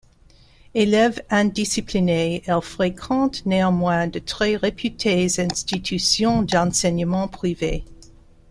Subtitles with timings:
[0.73, 7.85] Élève indisciplinée, elle fréquente néanmoins de très réputées institutions d'enseignement privées.